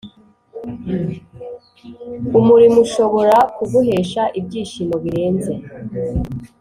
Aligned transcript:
umurimo 2.39 2.77
ushobora 2.85 3.37
kuguhesha 3.57 4.21
ibyishimo 4.39 4.95
birenze. 5.03 5.53